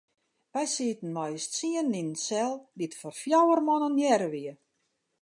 Wy 0.53 0.63
sieten 0.75 1.09
mei 1.15 1.33
ús 1.35 1.45
tsienen 1.47 1.97
yn 1.99 1.99
in 2.01 2.11
sel 2.27 2.53
dy't 2.77 2.97
foar 2.99 3.17
fjouwer 3.21 3.61
man 3.63 3.85
ornearre 3.87 4.29
wie. 4.33 4.53